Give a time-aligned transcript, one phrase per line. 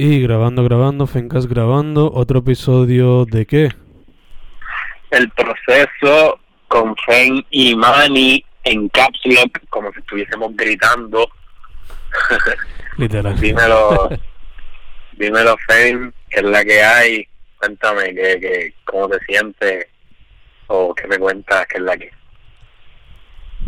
[0.00, 3.68] Y grabando, grabando, Fencas grabando, otro episodio de qué?
[5.10, 11.28] El proceso con Fen y Manny en Caps Lock, como si estuviésemos gritando.
[12.96, 13.40] Literal.
[13.40, 14.08] dímelo,
[15.14, 17.26] dímelo Fen, que es la que hay.
[17.56, 19.88] Cuéntame, que, que, ¿cómo te sientes?
[20.68, 22.12] O qué me cuentas, que es la que.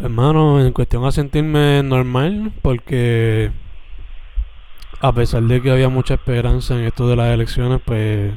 [0.00, 3.50] Hermano, en cuestión a sentirme normal, porque
[5.00, 8.32] a pesar de que había mucha esperanza en esto de las elecciones, pues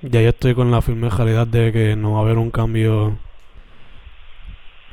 [0.00, 3.18] ya yo estoy con la firme realidad de que no va a haber un cambio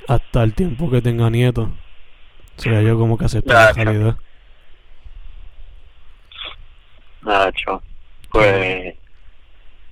[0.07, 1.69] hasta el tiempo que tenga nietos.
[2.57, 4.17] O sea, yo como que acepto la realidad.
[7.21, 7.81] Nacho,
[8.31, 8.95] pues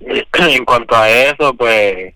[0.00, 2.14] en cuanto a eso, pues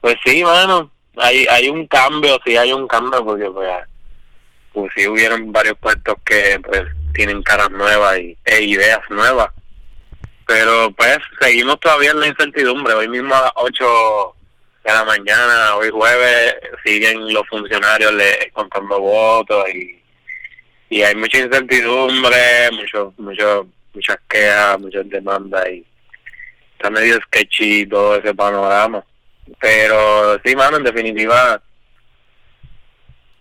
[0.00, 3.70] pues sí, mano, hay hay un cambio, sí hay un cambio porque pues,
[4.76, 6.82] pues sí hubieron varios puestos que pues
[7.14, 9.48] tienen caras nuevas y e ideas nuevas.
[10.46, 12.92] Pero pues seguimos todavía en la incertidumbre.
[12.92, 14.34] Hoy mismo a las 8
[14.84, 19.98] de la mañana, hoy jueves, siguen los funcionarios le, contando votos y,
[20.90, 25.86] y hay mucha incertidumbre, mucho, mucho, muchas quejas, muchas demandas y
[26.72, 29.02] está medio sketchy todo ese panorama.
[29.58, 31.62] Pero sí, mano, en definitiva,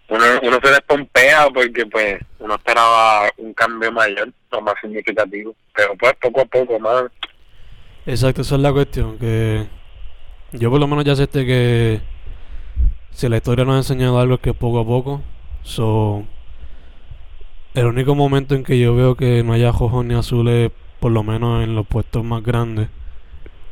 [0.10, 5.56] uno, uno se despompea porque pues uno esperaba un cambio mayor o más significativo.
[5.76, 7.06] Pero pues poco a poco, más
[8.06, 9.66] Exacto, esa es la cuestión, que
[10.52, 12.02] yo por lo menos ya acepté que
[13.10, 15.22] si la historia nos ha enseñado algo es que poco a poco,
[15.64, 16.24] so
[17.74, 21.24] el único momento en que yo veo que no haya rojos ni azules, por lo
[21.24, 22.90] menos en los puestos más grandes,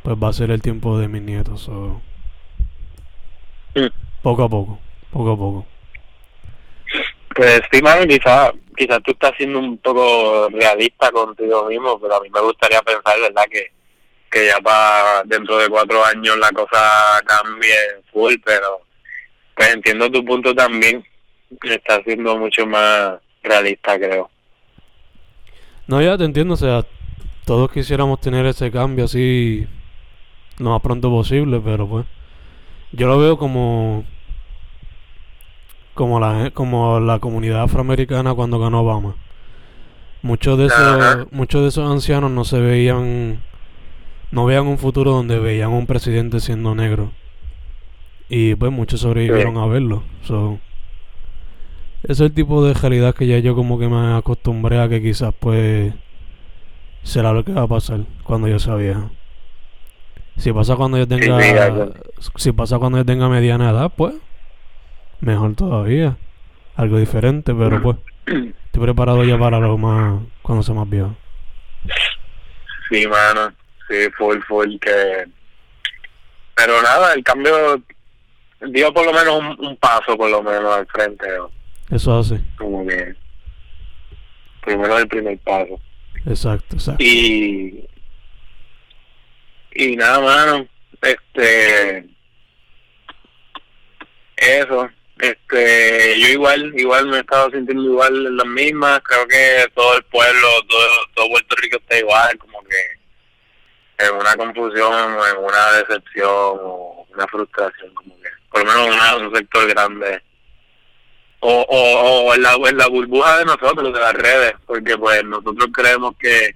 [0.02, 2.00] pues va a ser el tiempo de mis nietos, so
[3.76, 3.88] Mm.
[4.22, 4.78] poco a poco,
[5.10, 5.66] poco a poco.
[7.34, 12.20] Pues sí, mano, quizás quizá tú estás siendo un poco realista contigo mismo, pero a
[12.20, 13.44] mí me gustaría pensar, ¿verdad?
[13.50, 13.72] Que,
[14.30, 17.74] que ya para dentro de cuatro años la cosa cambie
[18.12, 18.80] full, pero
[19.54, 21.04] pues entiendo tu punto también.
[21.62, 24.28] Estás siendo mucho más realista, creo.
[25.86, 26.84] No, ya te entiendo, o sea,
[27.44, 29.66] todos quisiéramos tener ese cambio así
[30.58, 32.06] lo más pronto posible, pero pues
[32.92, 34.04] yo lo veo como
[35.94, 39.14] como la como la comunidad afroamericana cuando ganó Obama.
[40.22, 43.40] Muchos de esos muchos de esos ancianos no se veían
[44.30, 47.12] no veían un futuro donde veían un presidente siendo negro.
[48.28, 49.60] Y pues muchos sobrevivieron Sí.
[49.60, 50.02] a verlo.
[50.22, 50.58] So,
[52.02, 55.02] ese es el tipo de realidad que ya yo como que me acostumbré a que
[55.02, 55.92] quizás pues
[57.02, 59.10] será lo que va a pasar cuando yo sea vieja.
[60.36, 61.52] Si pasa cuando yo tenga sí,
[62.36, 64.14] si pasa cuando yo tenga mediana edad, pues
[65.24, 66.16] mejor todavía.
[66.76, 67.96] Algo diferente, pero pues
[68.26, 71.14] estoy preparado ya para lo más cuando sea más viejo.
[72.90, 73.52] Sí, mano,
[73.88, 75.24] sí, full, full, que...
[76.56, 77.80] Pero nada, el cambio
[78.68, 81.50] dio por lo menos un, un paso, por lo menos, al frente, ¿no?
[81.90, 82.40] Eso hace.
[82.56, 83.14] como que
[84.62, 85.80] primero el primer paso.
[86.26, 87.02] Exacto, exacto.
[87.02, 87.86] Y...
[89.76, 90.66] Y nada, mano,
[91.02, 92.08] este...
[94.36, 94.88] Eso,
[95.30, 99.96] este, yo igual, igual me he estado sintiendo igual en las mismas, creo que todo
[99.96, 105.72] el pueblo, todo, todo Puerto Rico está igual, como que en una confusión, en una
[105.72, 110.22] decepción o una frustración, como que, por lo menos una- un sector grande.
[111.40, 115.22] O, o, o en, la, en la burbuja de nosotros, de las redes, porque pues
[115.24, 116.54] nosotros creemos que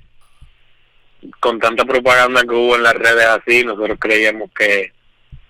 [1.41, 4.93] con tanta propaganda que hubo en las redes así, nosotros creíamos que,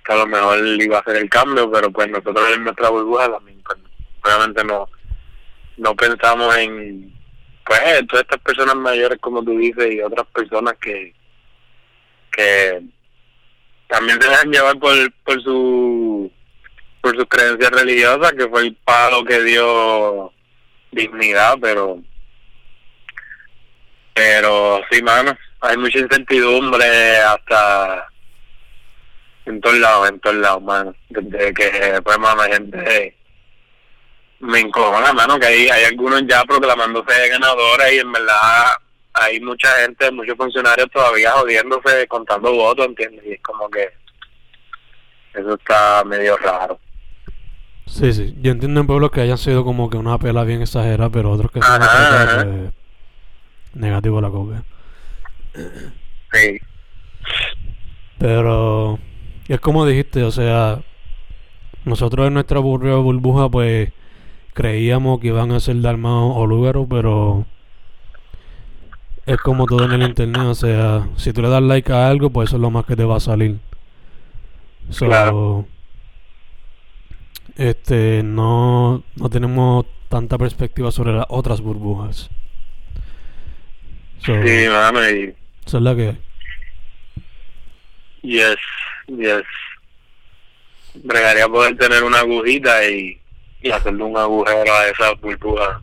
[0.08, 3.60] a lo mejor iba a ser el cambio, pero pues nosotros en nuestra burbuja también,
[3.62, 3.78] pues,
[4.24, 4.88] obviamente no,
[5.76, 7.12] no pensamos en,
[7.64, 11.14] pues, todas estas personas mayores, como tú dices, y otras personas que,
[12.32, 12.82] que
[13.88, 16.32] también se dejan llevar por, por su
[17.00, 20.32] por sus creencias religiosas, que fue el palo que dio
[20.90, 22.02] dignidad, pero
[24.14, 28.08] pero sí, mano, hay mucha incertidumbre hasta
[29.48, 30.94] en todos lados, en todos lados, mano.
[31.08, 33.18] Desde que, pues, mano, hay gente
[34.40, 38.66] me encojona, mano, que hay, hay algunos ya proclamándose ganadores y en verdad
[39.14, 43.24] hay mucha gente, muchos funcionarios todavía jodiéndose, contando votos, ¿entiendes?
[43.26, 43.88] Y es como que
[45.34, 46.78] eso está medio raro.
[47.86, 48.34] Sí, sí.
[48.40, 51.50] Yo entiendo en pueblos que hayan sido como que una pela bien exagerada, pero otros
[51.50, 52.72] que son pues,
[53.74, 54.62] negativo la copia.
[56.32, 56.60] Sí,
[58.18, 58.98] Pero
[59.48, 60.82] es como dijiste, o sea,
[61.84, 63.92] nosotros en nuestra burbuja, burbuja pues
[64.52, 67.46] creíamos que iban a ser Dalmao o Lugaro, pero
[69.24, 72.30] es como todo en el internet, o sea, si tú le das like a algo,
[72.30, 73.58] pues eso es lo más que te va a salir.
[74.90, 75.66] So, Claro.
[77.56, 82.30] Este, no, no tenemos tanta perspectiva sobre las otras burbujas.
[84.20, 84.64] So, Sí, y
[85.66, 86.16] esa es la que
[88.22, 88.56] yes,
[89.08, 89.44] yes.
[90.94, 93.20] Bregaría poder tener una agujita y,
[93.62, 95.82] y hacerle un agujero a esa burbuja.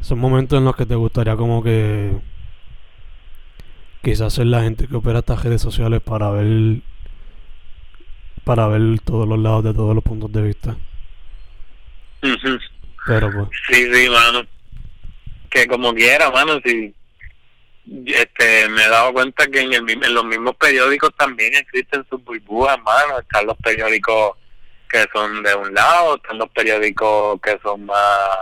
[0.00, 2.12] Son momentos en los que te gustaría como que
[4.02, 6.80] quizás ser la gente que opera estas redes sociales para ver
[8.44, 10.76] para ver todos los lados de todos los puntos de vista.
[12.22, 12.58] Ujú.
[13.06, 14.46] Pero pues, Sí, sí, mano.
[15.48, 16.94] Que como quiera, mano, si
[18.06, 22.22] este me he dado cuenta que en, el, en los mismos periódicos también existen sus
[22.24, 23.18] burbujas, mano.
[23.18, 24.36] Están los periódicos
[24.88, 28.38] que son de un lado, están los periódicos que son más,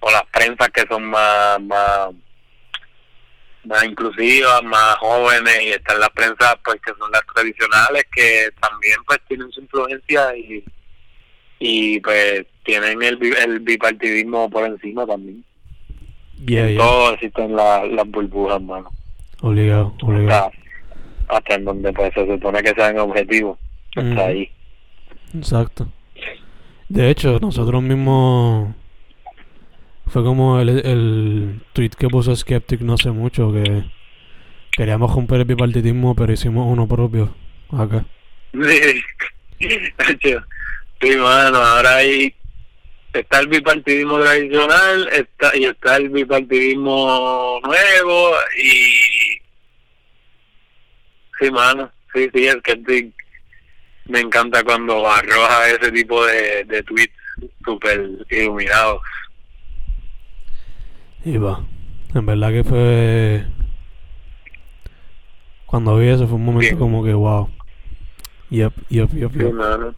[0.00, 2.10] o las prensas que son más, más,
[3.64, 8.96] más inclusivas, más jóvenes, y están las prensas pues que son las tradicionales que también
[9.06, 10.64] pues tienen su influencia y
[11.58, 15.44] y pues tienen el, el bipartidismo por encima también.
[16.46, 18.90] Yeah, En yeah, Todo existen la- las burbujas, mano.
[19.40, 20.46] obligado, obligado.
[20.46, 23.58] Hasta, hasta en donde pues se supone que sean objetivos.
[23.96, 24.20] Hasta Ujú.
[24.20, 24.50] ahí.
[25.34, 25.88] Exacto.
[26.88, 28.74] De hecho, nosotros mismos
[30.06, 33.84] fue como el, el tweet que puso Skeptic no hace mucho que
[34.76, 37.34] queríamos romper el bipartidismo, pero hicimos uno propio
[37.72, 38.04] acá.
[41.00, 42.34] Sí, mano, ahora hay
[43.14, 49.40] está el bipartidismo tradicional está y está el bipartidismo nuevo y
[51.40, 53.12] sí, mano, sí, sí, es que sí,
[54.06, 57.14] me encanta cuando arroja ese tipo de, de tweets
[57.64, 59.00] súper iluminados.
[61.24, 61.64] Y va.
[62.14, 63.46] En verdad que fue.
[65.66, 66.78] Cuando vi eso fue un momento Bien.
[66.78, 67.50] como que wow.
[68.50, 69.52] Yep, yep, yep, Sí, yep.
[69.52, 69.94] mano.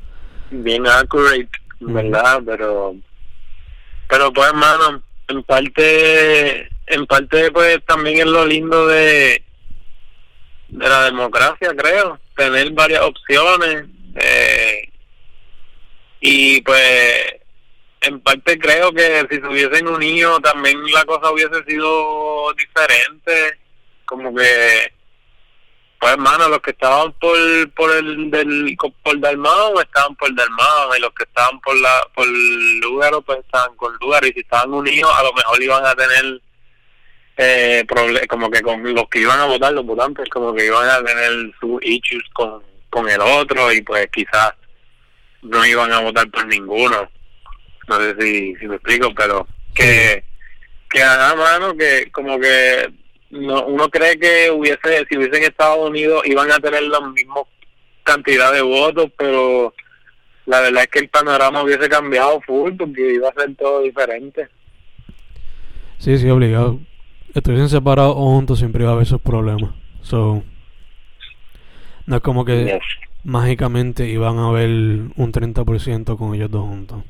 [0.50, 1.48] Bien accurate,
[1.80, 2.42] ¿verdad?
[2.44, 2.96] Pero,
[4.08, 9.42] pero pues, mano, en parte, en parte, pues también es lo lindo de,
[10.68, 12.18] de la democracia, creo.
[12.36, 13.86] Tener varias opciones.
[14.14, 14.90] Eh,
[16.20, 17.34] y pues,
[18.00, 23.58] en parte creo que si se hubiesen unido también la cosa hubiese sido diferente.
[24.04, 24.92] Como que
[25.98, 27.36] pues hermano, los que estaban por
[27.74, 32.26] por el del por Dalmao estaban por Dalmao y los que estaban por la por
[32.26, 36.40] Lugaro pues estaban con Lugaro y si estaban unidos a lo mejor iban a tener
[37.38, 37.86] eh,
[38.28, 41.32] como que con los que iban a votar los votantes como que iban a tener
[41.60, 44.52] sus issues con con el otro y pues quizás
[45.42, 47.10] no iban a votar por ninguno.
[47.88, 50.24] No sé si, si me explico pero que
[50.90, 52.90] que nada mano que como que
[53.38, 57.36] no uno cree que hubiese si hubiesen Estados Unidos iban a tener la misma
[58.02, 59.74] cantidad de votos pero
[60.46, 64.48] la verdad es que el panorama hubiese cambiado full porque iba a ser todo diferente
[65.98, 66.78] Sí, sí, obligado.
[67.34, 69.70] Estuviesen separados o juntos siempre iba a haber esos problemas.
[70.02, 70.42] So,
[72.04, 72.82] no es como que Yes.
[73.24, 77.02] mágicamente iban a haber un 30% con ellos dos juntos.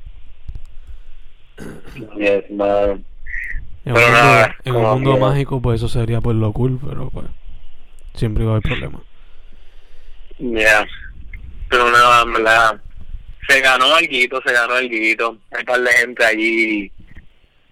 [2.17, 3.05] Yes, man.
[3.87, 6.79] En Pero un mundo, nada, en un mundo mágico, pues eso sería pues lo cool,
[6.85, 7.26] pero pues
[8.14, 9.00] siempre iba a haber problemas.
[10.38, 10.87] Yeah.
[11.71, 12.81] Pero nada, en verdad,
[13.49, 14.93] se ganó algo, se ganó algo.
[14.93, 15.16] Hay
[15.61, 16.93] un par de gente allí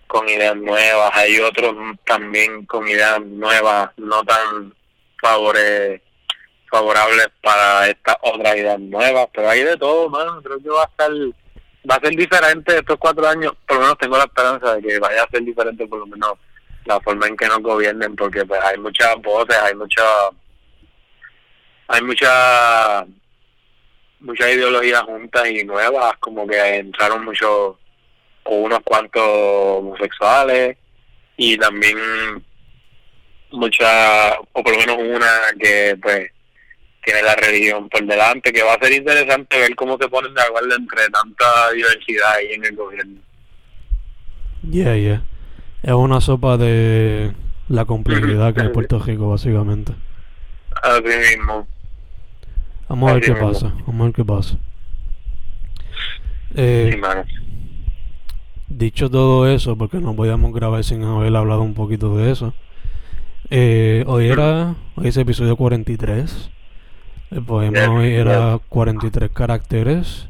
[0.06, 1.74] con ideas nuevas, hay otros
[2.06, 4.72] también con ideas nuevas, no tan
[5.20, 6.00] favore,
[6.70, 10.40] favorables para estas otras ideas nuevas, pero hay de todo, mano.
[10.42, 11.10] Creo que va a estar,
[11.90, 14.98] va a ser diferente estos cuatro años, por lo menos tengo la esperanza de que
[14.98, 16.32] vaya a ser diferente por lo menos
[16.86, 20.04] la forma en que nos gobiernen, porque pues hay muchas voces, hay muchas
[21.88, 23.06] hay mucha
[24.20, 27.76] muchas ideologías juntas y nuevas como que entraron muchos
[28.44, 30.76] o unos cuantos homosexuales
[31.36, 31.98] y también
[33.50, 36.30] mucha o por lo menos una que pues
[37.04, 40.42] tiene la religión por delante que va a ser interesante ver cómo se ponen de
[40.42, 43.20] acuerdo entre tanta diversidad ahí en el gobierno
[44.70, 45.22] Yeah, yeah.
[45.82, 47.32] Es una sopa de
[47.68, 49.92] la complejidad que es Puerto Rico, básicamente.
[50.82, 51.02] así
[51.36, 51.66] mismo
[52.88, 53.52] Vamos a ver Así qué mismo.
[53.52, 53.74] pasa.
[53.86, 54.58] Vamos a ver qué pasa.
[56.54, 57.24] Eh, sí, mano.
[58.68, 62.54] Dicho todo eso, porque no podíamos grabar sin haber hablado un poquito de eso.
[63.50, 64.74] eh, hoy era.
[64.96, 66.50] Hoy es episodio 43.
[67.34, 70.28] El poema Yes, era 43 caracteres.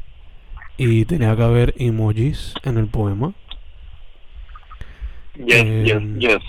[0.77, 3.33] Y tenía que haber emojis en el poema.
[5.35, 6.43] yes, yes, Em, yes.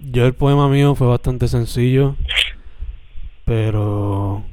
[0.00, 2.16] yo el poema mío fue bastante sencillo,
[3.44, 4.44] pero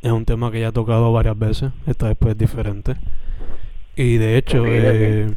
[0.00, 2.96] es un tema que ya he tocado varias veces, esta vez pues es diferente.
[3.96, 5.34] Y de hecho, eh,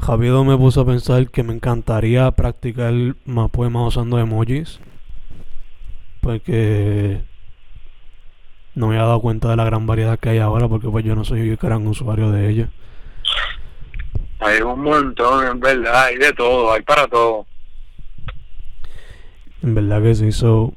[0.00, 2.92] Javier me puso a pensar que me encantaría practicar
[3.24, 4.80] más poemas usando emojis,
[6.22, 7.20] porque
[8.74, 11.14] no me había dado cuenta de la gran variedad que hay ahora, porque pues yo
[11.14, 12.68] no soy un gran usuario de ellos.
[14.38, 17.46] Hay un montón, en verdad, hay de todo, hay para todo.
[19.62, 20.72] En verdad que se hizo.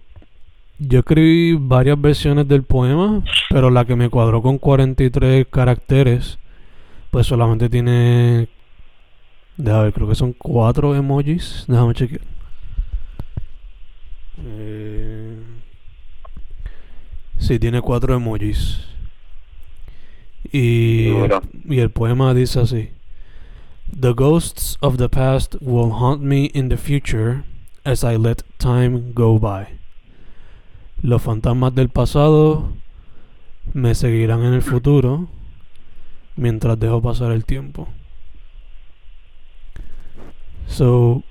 [0.78, 6.38] Yo escribí varias versiones del poema, pero la que me cuadró con 43 caracteres,
[7.12, 8.50] pues solamente tiene.
[9.58, 11.66] Déjame ver, creo que son cuatro emojis.
[11.68, 12.35] Déjame chequear.
[14.44, 15.38] Eh...
[17.38, 18.82] Sí, tiene cuatro emojis.
[20.52, 21.10] Y,
[21.66, 22.90] y el poema dice así.
[23.92, 27.44] The ghosts of the past will haunt me in the future
[27.84, 29.68] as I let time go by.
[31.02, 32.74] Los fantasmas del pasado
[33.74, 35.28] me seguirán en el futuro
[36.36, 37.88] mientras dejo pasar el tiempo.
[40.68, 41.24] So,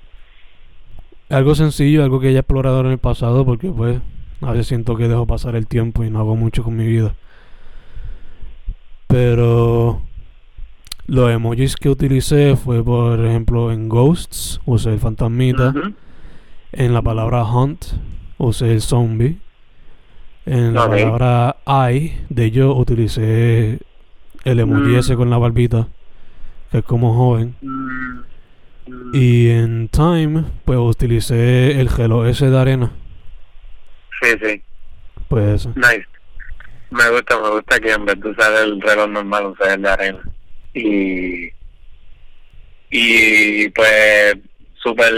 [1.35, 3.99] algo sencillo, algo que ya he explorado en el pasado porque pues
[4.41, 7.15] a veces siento que dejo pasar el tiempo y no hago mucho con mi vida.
[9.07, 10.01] Pero
[11.07, 15.73] los emojis que utilicé fue, por ejemplo, en Ghosts, usé el fantasmita.
[16.71, 17.85] En la palabra Hunt,
[18.37, 19.37] usé el zombie.
[20.45, 21.57] En la palabra
[21.91, 23.79] I, de yo, utilicé
[24.43, 24.97] el emoji mm.
[24.97, 25.87] ese con la barbita,
[26.71, 27.55] que es como joven.
[27.61, 28.34] Mm.
[29.13, 32.91] Y en Time, pues utilicé el gelo ese de arena.
[34.21, 34.61] Sí, sí.
[35.27, 36.05] Pues Nice.
[36.91, 39.89] Me gusta, me gusta que en vez de usar el reloj normal, usar el de
[39.89, 40.19] arena
[40.73, 41.49] y
[42.91, 44.37] y pues
[44.75, 45.11] súper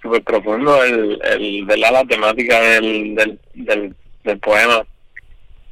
[0.00, 4.86] súper profundo el, el ver la temática del, del, del, del poema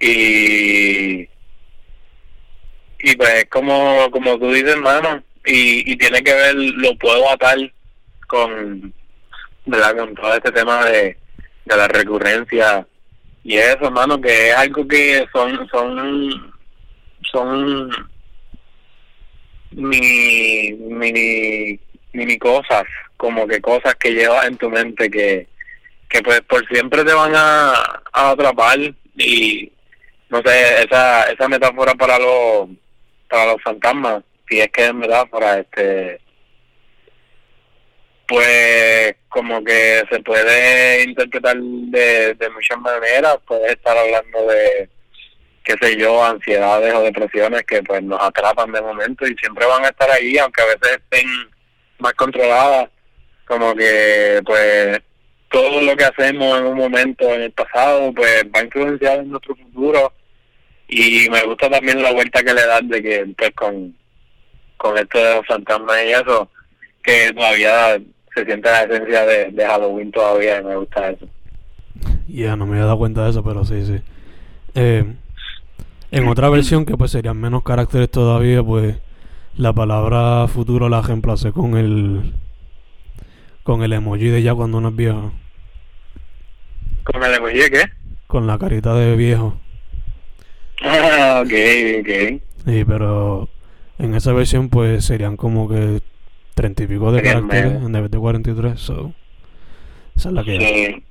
[0.01, 1.29] y
[3.05, 7.59] y pues como como tú dices hermano y, y tiene que ver lo puedo atar
[8.27, 8.93] con
[9.67, 11.17] verdad con todo este tema de,
[11.65, 12.87] de la recurrencia
[13.45, 16.53] y eso hermano que es algo que son son
[17.31, 17.91] son
[19.75, 21.79] mini, mini,
[22.13, 22.85] mini cosas,
[23.17, 25.49] como que cosas que llevas en tu mente que,
[26.09, 27.73] que pues por siempre te van a,
[28.13, 28.79] a atrapar
[29.17, 29.71] y
[30.29, 32.69] no sé, esa, esa metáfora para los,
[33.29, 34.23] para los fantasmas,
[34.53, 36.21] si es que es metáfora, este
[38.29, 44.89] pues como que se puede interpretar de, muchas maneras, puedes estar hablando de
[45.65, 49.85] qué sé yo, ansiedades o depresiones que pues nos atrapan de momento y siempre van
[49.85, 51.27] a estar ahí, aunque a veces estén
[51.99, 52.91] más controladas,
[53.47, 55.01] como que pues
[55.51, 59.31] todo lo que hacemos en un momento en el pasado pues va a influenciar en
[59.31, 60.13] nuestro futuro.
[60.89, 63.97] Y me gusta también la vuelta que le dan de que pues con,
[64.83, 66.51] con esto de los fantasmas y eso,
[67.05, 68.01] que todavía
[68.35, 71.29] se siente la esencia de, de Halloween todavía y me gusta eso.
[72.27, 74.03] Ya, no me había dado cuenta de eso, pero sí, sí.
[74.75, 75.05] Eh,
[76.11, 78.97] en otra versión que pues serían menos caracteres todavía, pues
[79.57, 82.35] la palabra futuro la reemplacé con el
[83.63, 85.33] con el emoji de ya cuando uno es viejo.
[87.05, 87.85] ¿Con el emoji de qué?
[88.27, 89.61] Con la carita de viejo.
[90.83, 91.53] Ah, ok,
[92.01, 92.43] ok.
[92.67, 93.49] Sí, pero
[94.03, 96.01] en esa versión pues serían como que
[96.55, 99.15] treinta y pico de caracteres en vez de 43, so.
[100.17, 101.05] Esa es la que sí.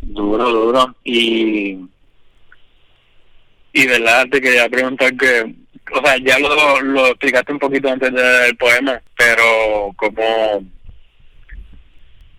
[0.00, 0.94] Duro, duro.
[1.02, 1.78] Y
[3.76, 5.52] y verdad, te quería preguntar que,
[5.92, 10.64] o sea, ya lo, lo explicaste un poquito antes del poema, pero ¿cómo,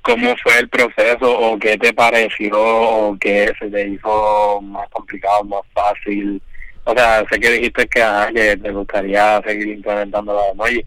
[0.02, 5.44] cómo fue el proceso o qué te pareció o qué se te hizo más complicado,
[5.44, 6.42] más fácil?
[6.86, 10.86] O sea, sé que dijiste que, ah, que te gustaría seguir implementando la emoji,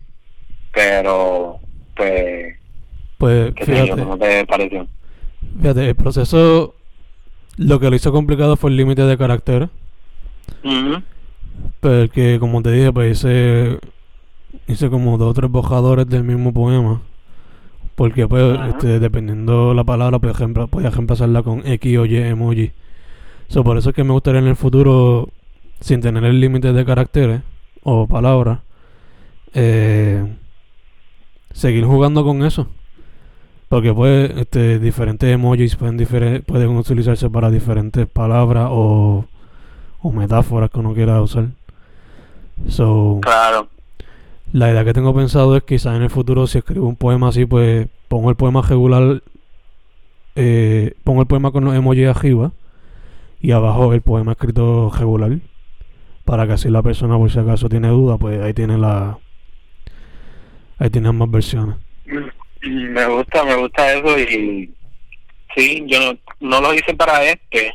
[0.72, 1.58] pero
[1.96, 2.56] pues...
[3.18, 4.86] Pues fíjate, ¿cómo te pareció?
[5.60, 6.74] Fíjate, el proceso,
[7.56, 9.68] lo que lo hizo complicado fue el límite de carácter
[11.80, 13.78] porque, como te dije, pues hice,
[14.66, 17.02] hice como dos o tres bojadores del mismo poema.
[17.94, 22.72] Porque, pues, este, dependiendo la palabra, por ejemplo, podías reemplazarla con X o Y emoji.
[23.48, 25.28] So, por eso es que me gustaría en el futuro,
[25.80, 27.42] sin tener el límite de caracteres
[27.82, 28.60] o palabras,
[29.54, 30.24] eh,
[31.52, 32.68] seguir jugando con eso.
[33.68, 39.26] Porque pues este, diferentes emojis pueden, pueden utilizarse para diferentes palabras o
[40.00, 41.48] o metáforas que uno quiera usar.
[42.68, 43.68] So, claro.
[44.52, 47.44] La idea que tengo pensado es quizás en el futuro si escribo un poema así,
[47.44, 49.22] pues pongo el poema regular,
[50.36, 52.52] eh, pongo el poema con los emojis arriba
[53.40, 55.38] y abajo el poema escrito regular
[56.28, 59.18] para que así la persona por si acaso tiene duda, pues ahí tiene la
[60.78, 61.76] ahí tiene más versiones.
[62.60, 64.70] Me gusta, me gusta eso y
[65.56, 67.72] sí, yo no, no lo hice para este,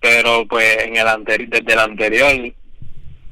[0.00, 2.54] pero pues en el anterior, desde el anterior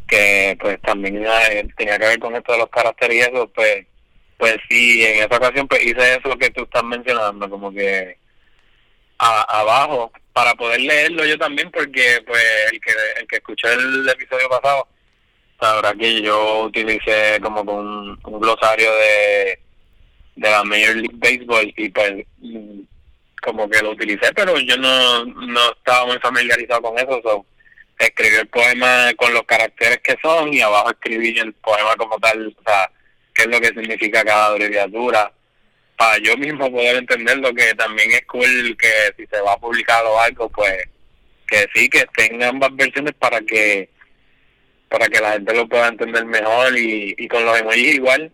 [0.07, 3.87] que pues también eh, tenía que ver con esto de los caracteres y eso, pues,
[4.37, 8.19] pues sí, en esa ocasión pues hice eso que tú estás mencionando, como que
[9.19, 12.43] abajo, para poder leerlo yo también, porque pues
[12.73, 14.89] el que, el que escuchó el episodio pasado
[15.61, 19.59] sabrá que yo utilicé como con un, glosario de,
[20.37, 22.27] de la Major League Baseball y pues
[23.43, 27.47] como que lo utilicé, pero yo no, no estaba muy familiarizado con eso, so
[27.99, 32.49] escribí el poema con los caracteres que son y abajo escribí el poema como tal,
[32.59, 32.91] o sea,
[33.35, 35.33] qué es lo que significa cada abreviatura,
[36.23, 40.05] yo mismo poder entender lo que también es cool que si se va a publicar
[40.05, 40.89] o algo, pues
[41.49, 43.89] que sí, que estén ambas versiones para que
[44.89, 48.33] para que la gente lo pueda entender mejor y, y con los emojis igual.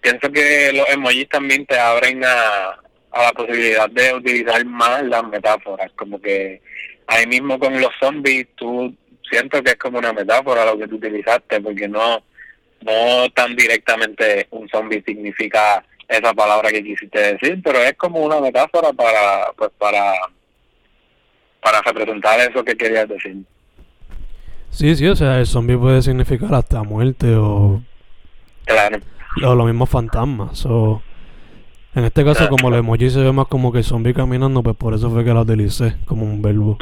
[0.00, 2.80] Pienso que los emojis también te abren a,
[3.12, 6.60] a la posibilidad de utilizar más las metáforas, como que
[7.06, 8.94] ahí mismo con los zombies tú
[9.30, 12.22] siento que es como una metáfora lo que tú utilizaste porque no
[12.80, 18.40] no tan directamente un zombie significa esa palabra que quisiste decir pero es como una
[18.40, 20.12] metáfora para pues para
[21.60, 23.36] para representar eso que querías decir
[24.70, 27.82] sí sí o sea el zombie puede significar hasta muerte o
[28.64, 28.98] claro
[29.44, 31.02] o los mismos fantasmas o
[31.94, 34.94] en este caso, como el emoji se ve más como que zombie caminando, pues por
[34.94, 36.78] eso fue que la utilicé como un verbo.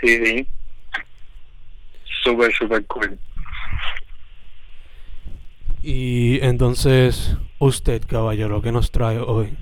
[0.00, 0.46] Sí, sí.
[2.22, 3.18] Súper, súper cool.
[5.88, 9.56] Y entonces, usted, caballero, ¿qué nos trae hoy?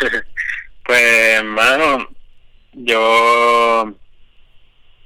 [0.84, 1.02] pues,
[1.38, 2.06] hermano,
[2.74, 3.94] yo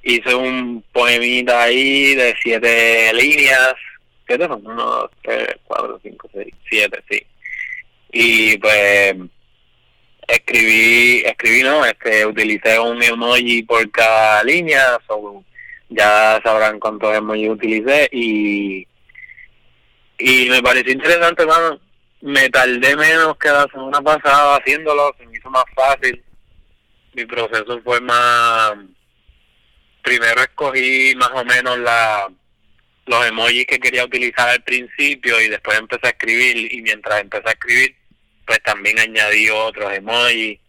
[0.02, 3.76] hice un poemita ahí de siete líneas
[4.26, 4.66] siete son?
[4.66, 7.24] Uno, tres, cuatro, cinco, seis, siete, sí.
[8.10, 9.14] Y pues
[10.26, 14.98] escribí, escribí no, este, utilicé un emoji por cada línea,
[15.90, 18.84] ya sabrán cuántos emojis utilicé y
[20.20, 21.80] y me pareció interesante, hermano.
[22.20, 26.22] Me tardé menos que la semana pasada haciéndolo, se me hizo más fácil.
[27.14, 28.74] Mi proceso fue más.
[30.02, 32.30] Primero escogí más o menos la
[33.06, 37.48] los emojis que quería utilizar al principio y después empecé a escribir y mientras empecé
[37.48, 37.96] a escribir
[38.46, 40.60] pues también añadí otros emojis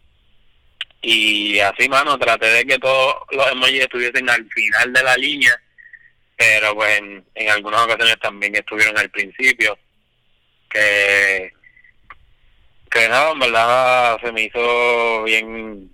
[1.02, 5.61] y así mano traté de que todos los emojis estuviesen al final de la línea
[6.42, 9.78] pero pues en, en algunas ocasiones también estuvieron al principio
[10.68, 11.52] que
[12.90, 15.88] que nada en verdad se me hizo bien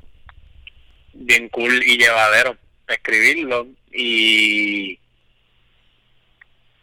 [1.13, 2.57] bien cool y llevadero
[2.89, 4.99] escribirlo y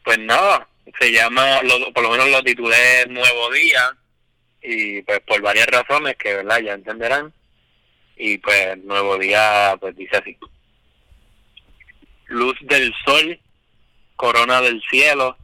[0.03, 0.67] pues nada,
[0.99, 3.97] se llama, por lo menos lo titulé Nuevo Día
[4.61, 7.33] y pues por varias razones que verdad ya entenderán
[8.15, 10.37] y pues Nuevo Día pues dice así.
[12.27, 13.39] Luz del sol,
[14.15, 15.37] corona del cielo,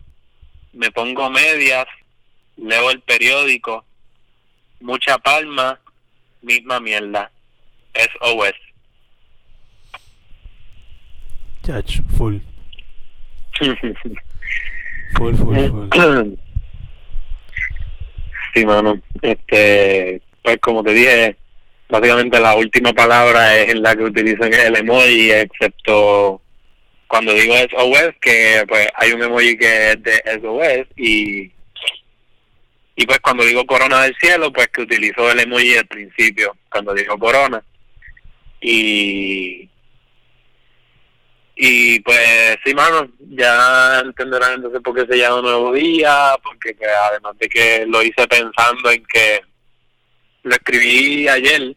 [0.73, 1.88] me pongo medias,
[2.57, 3.86] leo el periódico,
[4.79, 5.79] mucha palma,
[6.41, 7.31] misma mierda.
[7.93, 8.55] SOS.
[11.63, 12.38] Chach, full.
[15.17, 15.55] Full, full,
[15.91, 16.36] full.
[18.53, 18.99] Sí, mano.
[19.21, 21.36] Este, pues como te dije,
[21.89, 26.41] básicamente la última palabra es la que utilizan el emoji, excepto
[27.12, 31.52] cuando digo SOS, que pues hay un emoji que es de SOS y
[32.95, 36.93] y pues cuando digo corona del cielo, pues que utilizo el emoji al principio, cuando
[36.93, 37.62] digo corona.
[38.62, 39.69] Y
[41.58, 46.74] y pues sí, mano, ya entenderán entonces por qué se llama Nuevo Día, porque
[47.10, 49.41] además de que lo hice pensando en que
[50.43, 51.74] lo escribí ayer,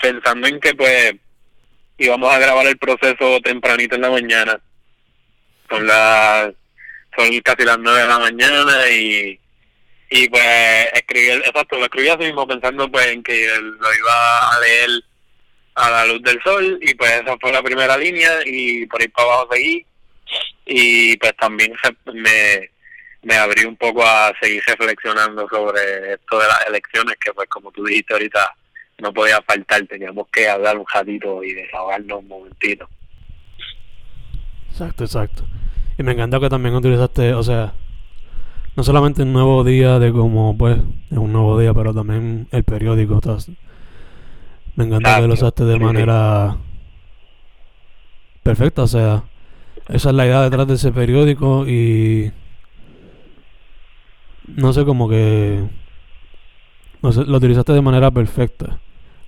[0.00, 1.12] pensando en que pues
[1.98, 4.60] íbamos a grabar el proceso tempranito en la mañana.
[5.68, 6.52] Son las
[7.16, 9.38] son casi las nueve de la mañana y
[10.10, 10.42] y pues
[10.94, 14.90] escribí, exacto, lo escribí así mismo pensando pues en que lo iba a leer
[15.74, 19.08] a la luz del sol y pues esa fue la primera línea y por ahí
[19.08, 19.84] para abajo seguí
[20.64, 21.74] y pues también
[22.14, 22.70] me,
[23.22, 27.70] me abrí un poco a seguir reflexionando sobre esto de las elecciones que pues como
[27.70, 28.54] tú dijiste ahorita
[29.00, 32.88] no podía faltar, teníamos que hablar un ratito y desahogarnos un momentito.
[34.70, 35.44] Exacto, exacto.
[35.96, 37.74] Y me encanta que también utilizaste, o sea,
[38.76, 40.78] no solamente un nuevo día de como, pues,
[41.10, 43.20] es un nuevo día, pero también el periódico.
[44.76, 46.56] Me encanta que lo usaste de manera
[48.42, 49.24] perfecta, o sea,
[49.88, 52.32] esa es la idea detrás de ese periódico y
[54.46, 55.68] no sé, como que
[57.02, 58.78] no sé, lo utilizaste de manera perfecta.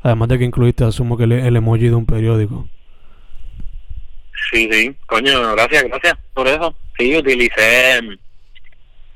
[0.03, 2.69] Además de que incluiste, asumo que el, emoji de un periódico.
[4.51, 6.75] Sí, sí, coño, gracias, gracias por eso.
[6.99, 8.01] Sí, utilicé.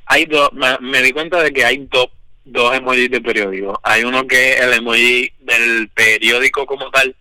[0.07, 2.09] Hay dos, me, di cuenta de que hay dos,
[2.44, 3.81] dos emojis de periódico.
[3.83, 7.16] Hay uno que es el emoji del periódico como tal,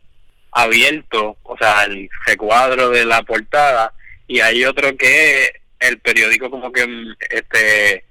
[0.51, 3.93] abierto, o sea, el recuadro de la portada,
[4.27, 6.85] y hay otro que es el periódico como que
[7.29, 8.05] este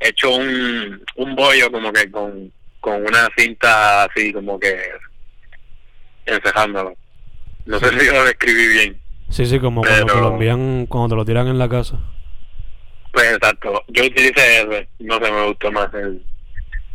[0.00, 4.76] hecho un, un bollo como que con, con una cinta así como que
[6.26, 6.94] encejándolo.
[7.66, 9.00] No sé si lo describí bien.
[9.28, 11.98] Sí, sí, como cuando te lo envían, cuando te lo tiran en la casa.
[13.12, 13.82] Pues exacto.
[13.88, 14.88] Yo utilicé ese.
[15.00, 16.24] No sé, me gustó más el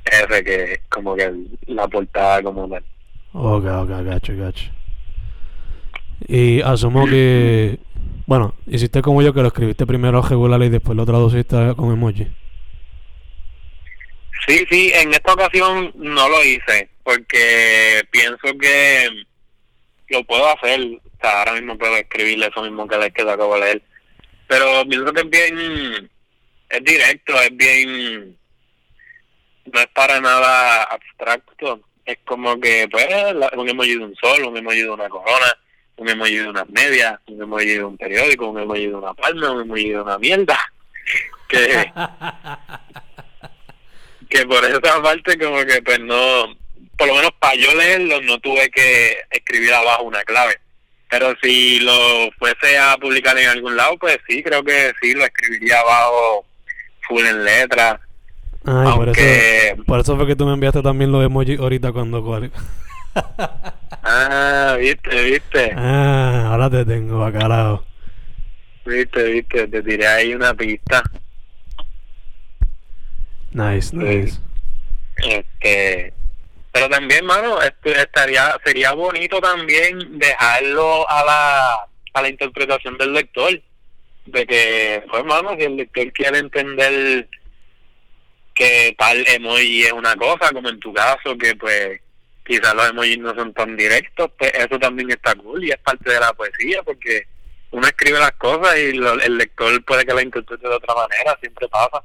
[0.05, 1.31] ese que como que
[1.67, 2.83] la portada como tal.
[3.33, 4.71] Ok, ok, gacho, gacho.
[6.27, 7.79] Y asumo que...
[8.25, 12.25] Bueno, hiciste como yo que lo escribiste primero regular y después lo traduciste con emoji.
[14.47, 19.09] Sí, sí, en esta ocasión no lo hice porque pienso que
[20.09, 20.79] lo puedo hacer.
[20.81, 23.81] O sea, ahora mismo puedo escribirle eso mismo que, que acabo de leer.
[24.47, 26.11] Pero pienso que es bien,
[26.69, 28.37] es directo, es bien,
[29.65, 31.81] no es para nada abstracto.
[32.05, 33.07] Es como que, pues,
[33.55, 35.57] un emoji de un sol, un emoji de una corona,
[35.95, 39.51] un emoji de unas medias, un emoji de un periódico, un emoji de una palma,
[39.51, 40.59] un emoji de una mierda.
[41.49, 41.91] Que,
[44.33, 46.55] que por esa parte como que pues no,
[46.97, 50.57] por lo menos para yo leerlo no tuve que escribir abajo una clave.
[51.09, 55.23] Pero si lo fuese a publicar en algún lado, pues sí, creo que sí, lo
[55.23, 56.45] escribiría abajo
[57.07, 57.99] full en letra.
[58.65, 62.23] Ay, por, eso, por eso fue que tú me enviaste también los emojis ahorita cuando...
[64.03, 65.73] ah, viste, viste.
[65.77, 67.83] Ah, ahora te tengo, bacalao.
[68.85, 71.03] Viste, viste, te tiré ahí una pista.
[73.53, 74.39] Nice, nice.
[75.17, 76.13] Este,
[76.71, 83.59] pero también, mano, estaría sería bonito también dejarlo a la a la interpretación del lector
[84.25, 87.27] de que, pues, mano, si el lector quiere entender
[88.53, 91.99] que tal emoji es una cosa, como en tu caso, que pues
[92.45, 96.11] quizás los emojis no son tan directos, pues eso también está cool y es parte
[96.11, 97.27] de la poesía, porque
[97.71, 101.67] uno escribe las cosas y el lector puede que la interprete de otra manera, siempre
[101.67, 102.03] pasa.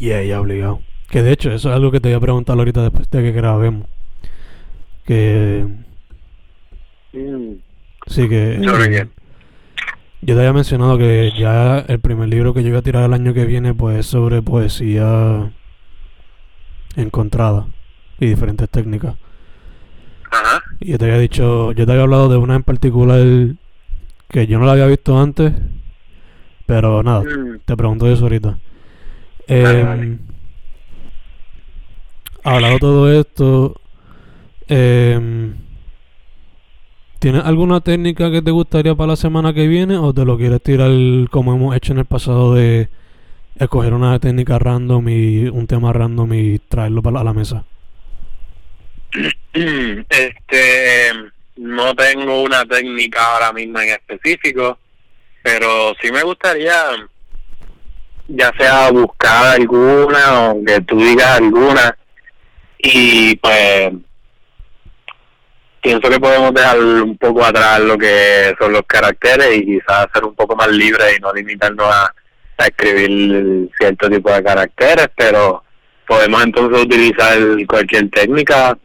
[0.00, 0.80] Yeah, ya obligado.
[1.10, 3.32] Que de hecho, eso es algo que te voy a preguntar ahorita después de que
[3.32, 3.86] grabemos.
[5.04, 5.66] Que.
[7.12, 7.56] Mm.
[8.06, 8.58] Sí, que.
[10.22, 13.12] yo te había mencionado que ya el primer libro que yo voy a tirar el
[13.12, 15.52] año que viene, pues es sobre poesía
[16.96, 17.66] encontrada
[18.18, 19.16] y diferentes técnicas.
[20.30, 20.62] Ajá.
[20.80, 23.20] Y yo te había dicho, yo te había hablado de una en particular
[24.30, 25.52] que yo no la había visto antes,
[26.64, 27.60] pero nada, mm.
[27.66, 28.56] te pregunto eso ahorita.
[29.52, 30.16] Eh,
[32.44, 33.80] Hablado todo esto,
[34.68, 35.52] eh,
[37.18, 40.62] ¿tienes alguna técnica que te gustaría para la semana que viene o te lo quieres
[40.62, 40.92] tirar
[41.30, 42.88] como hemos hecho en el pasado de
[43.56, 47.64] escoger una técnica random y un tema random y traerlo para la mesa?
[49.52, 51.10] Este,
[51.56, 54.78] no tengo una técnica ahora mismo en específico,
[55.42, 56.76] pero sí me gustaría
[58.32, 61.96] ya sea buscar alguna o que tú digas alguna
[62.78, 63.92] y pues
[65.80, 70.24] pienso que podemos dejar un poco atrás lo que son los caracteres y quizás ser
[70.24, 72.14] un poco más libres y no limitarnos a,
[72.58, 75.64] escribir cierto tipo de caracteres, pero
[76.06, 78.76] podemos entonces utilizar cualquier técnica,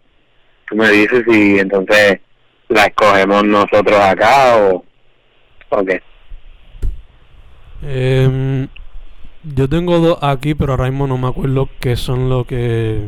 [0.66, 2.22] tú me dices y entonces
[2.70, 4.86] la escogemos nosotros acá o,
[5.68, 6.02] o qué.
[7.82, 8.66] Em,
[9.54, 13.08] yo tengo dos aquí, pero ahora mismo no me acuerdo qué son lo que.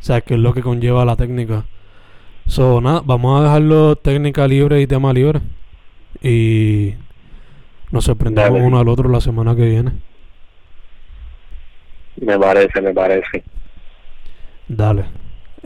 [0.00, 1.64] O sea, qué es lo que conlleva la técnica.
[2.46, 5.40] So, nada, vamos a dejarlo técnica libre y tema libre.
[6.22, 6.94] Y
[7.90, 9.92] nos sorprendemos uno al otro la semana que viene.
[12.16, 13.44] Me parece, me parece.
[14.68, 15.04] Dale.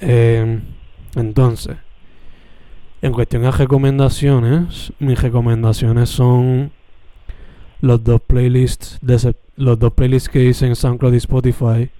[0.00, 0.60] Eh,
[1.16, 1.76] entonces,
[3.02, 6.72] en cuestión de recomendaciones, mis recomendaciones son
[7.84, 11.90] los dos playlists de los dos playlists que hice en SoundCloud y Spotify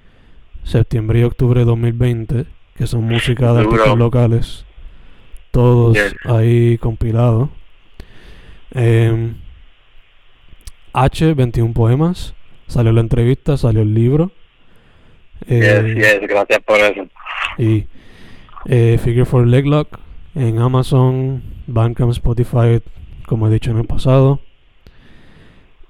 [0.65, 4.65] septiembre y octubre de 2020 que son música de artistas locales
[5.51, 7.49] todos ahí compilados
[8.73, 9.37] em,
[10.95, 12.35] H, 21 poemas.
[12.69, 14.31] Salió la entrevista, salió el libro.
[15.49, 17.07] Eh, yes, gracias por eso.
[17.59, 17.87] Y
[18.67, 19.99] eh, Figure for Leglock
[20.37, 22.81] en Amazon, Bandcamp, Spotify,
[23.27, 24.41] como he dicho en el pasado.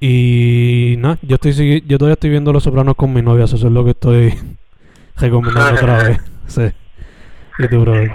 [0.07, 3.63] Y nada, yo estoy yo todavía estoy viendo Los Sopranos con mi novia, eso es
[3.63, 4.35] lo que estoy
[5.17, 6.19] recomendando otra vez.
[6.47, 6.63] Sí.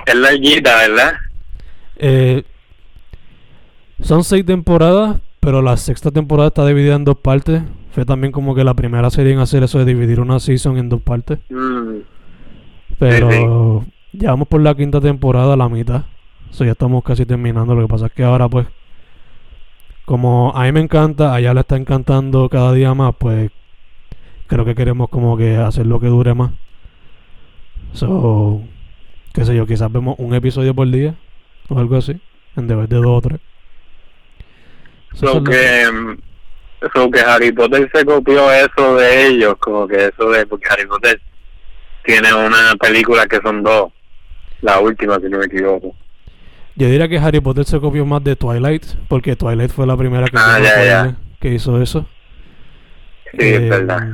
[0.06, 1.14] Es larguita, ¿verdad?
[1.96, 2.44] Eh,
[4.02, 7.64] son seis temporadas, pero la sexta temporada está dividida en dos partes.
[7.92, 10.90] Fue también como que la primera serie en hacer eso de dividir una season en
[10.90, 11.40] dos partes.
[11.50, 12.02] Mm.
[13.00, 16.04] Pero ya vamos por la quinta temporada, la mitad.
[16.52, 17.74] So ya estamos casi terminando.
[17.74, 18.68] Lo que pasa es que ahora pues
[20.10, 23.52] como a mí me encanta, a ella le está encantando cada día más, pues
[24.48, 26.50] creo que queremos como que hacer lo que dure más.
[27.94, 28.60] So,
[29.36, 31.14] qué sé yo, quizás vemos un episodio por día
[31.68, 32.20] o algo así,
[32.56, 33.40] en vez de dos o tres.
[35.14, 35.86] So, que,
[36.92, 40.88] so que Harry Potter se copió eso de ellos, como que eso de, porque Harry
[40.88, 41.22] Potter
[42.04, 43.94] tiene una película que son dos,
[44.62, 45.96] la última si no me equivoco.
[46.80, 50.28] Yo diría que Harry Potter se copió más de Twilight, porque Twilight fue la primera
[50.28, 52.08] que, ah, que hizo eso.
[53.34, 54.08] Sí, es eh, verdad.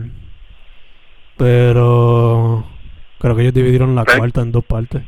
[1.38, 2.66] Pero
[3.20, 5.04] creo que ellos dividieron la cuarta en dos partes.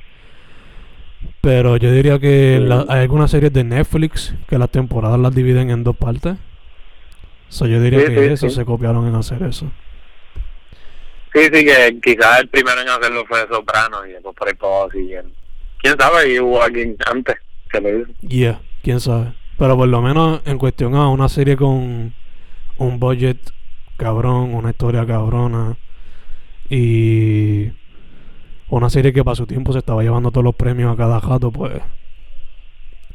[1.42, 5.84] Pero yo diría que hay algunas series de Netflix que las temporadas las dividen en
[5.84, 6.38] dos partes.
[7.50, 9.72] So, yo diría que eso se copiaron en hacer eso.
[11.34, 15.16] Sí, sí, que quizás el primero en hacerlo fue Soprano y después por ahí
[15.80, 16.34] ¿Quién sabe?
[16.34, 17.36] Y hubo alguien antes.
[18.22, 19.34] Yeah, quién sabe.
[19.58, 22.14] Pero por lo menos en cuestión a una serie con
[22.78, 23.38] un budget
[23.98, 25.78] cabrón, una historia cabrona
[26.70, 27.72] y
[28.70, 31.52] una serie que para su tiempo se estaba llevando todos los premios a cada jato,
[31.52, 31.82] pues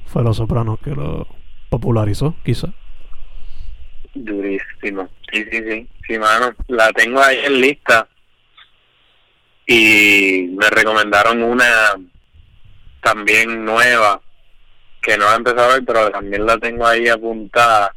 [0.07, 1.27] fue Los Sopranos que lo
[1.69, 2.69] popularizó, quizá.
[4.15, 5.09] Durísimo.
[5.33, 5.89] Sí, sí, sí.
[6.07, 6.55] Sí, mano.
[6.69, 8.07] La tengo ahí en lista.
[9.67, 11.65] Y me recomendaron una
[13.01, 14.21] también nueva
[15.03, 17.95] que no la he empezado a ver, pero también la tengo ahí apuntada,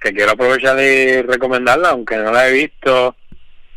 [0.00, 3.16] que quiero aprovechar y recomendarla, aunque no la he visto,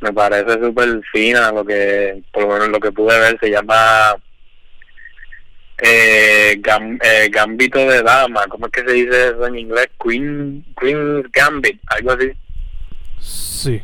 [0.02, 4.16] me parece súper fina, lo que, por lo menos lo que pude ver, se llama
[5.78, 9.90] eh, eh, Gambito de Dama, ¿cómo es que se dice eso en inglés?
[10.04, 12.32] Queen, Queen's Gambit, algo así.
[13.20, 13.82] Sí.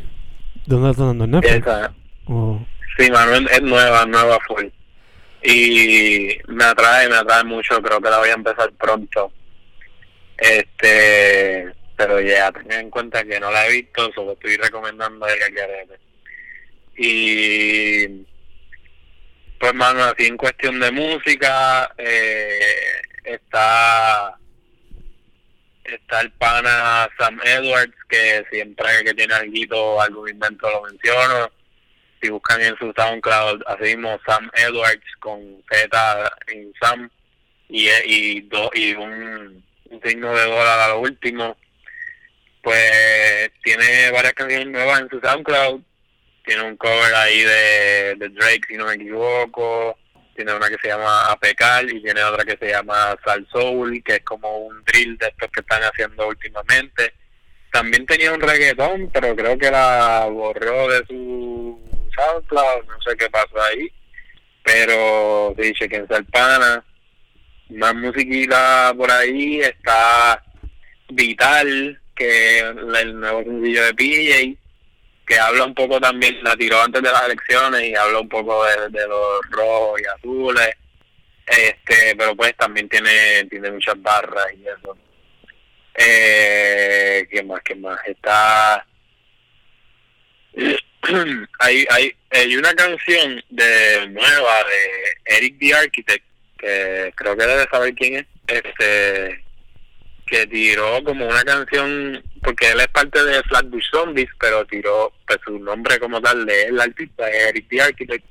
[0.66, 1.28] ¿Dónde está dando?
[1.28, 1.66] ¿Netflix?
[2.98, 4.66] Sí, Manuel, es nueva, nueva full
[5.46, 9.32] y me atrae, me atrae mucho, creo que la voy a empezar pronto.
[10.38, 15.48] Este, pero ya, tengan en cuenta que no la he visto, solo estoy recomendando ella
[15.50, 16.00] que
[16.98, 18.26] Y
[19.60, 24.38] pues mano, así en cuestión de música, eh, está
[25.84, 31.52] está el pana Sam Edwards, que siempre que tiene algo, algún invento lo menciono
[32.26, 35.40] si buscan en su SoundCloud, así mismo Sam Edwards con
[35.72, 37.10] Z en Sam
[37.70, 39.64] y, y, y un,
[40.04, 41.56] signo de dólar a lo último,
[42.62, 45.82] pues tiene varias canciones nuevas en su SoundCloud.
[46.46, 49.98] Tiene un cover ahí de, de Drake, si no me equivoco.
[50.36, 54.16] Tiene una que se llama Apecal y tiene otra que se llama Sal Soul, que
[54.16, 57.14] es como un drill de estos que están haciendo últimamente.
[57.72, 61.85] También tenía un reggaetón, pero creo que la borró de su
[62.16, 63.92] SoundCloud, no sé qué pasó ahí,
[64.64, 66.84] pero dice que en Salpana,
[67.70, 70.44] más musiquita por ahí, está
[71.10, 74.58] Vital, que el nuevo sencillo de PJ,
[75.26, 78.64] que habla un poco también, la tiró antes de las elecciones y habla un poco
[78.66, 80.70] de, los rojos y azules,
[81.46, 84.98] este pero pues también tiene tiene muchas barras y eso.
[85.96, 87.62] Eh, ¿Qué más?
[87.62, 88.00] ¿Qué más?
[88.06, 88.86] Está
[91.60, 96.26] hay, hay, hay una canción de nueva de Eric the Architect,
[96.58, 99.46] que creo que debe saber quién es, este
[100.28, 105.40] que tiró como una canción, porque él es parte de Flatbush Zombies, pero tiró, pues
[105.46, 108.26] su nombre como tal de el artista es Eric the Architect,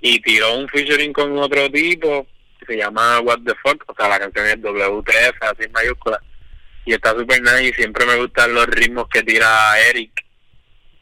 [0.00, 2.26] y tiró un featuring con otro tipo,
[2.58, 6.20] que se llama What the Fuck, o sea, la canción es WTF, así en mayúscula,
[6.84, 10.21] y está super nice, siempre me gustan los ritmos que tira Eric,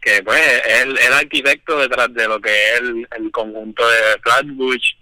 [0.01, 4.95] que pues es el, arquitecto detrás de lo que es el, conjunto de Flatbush.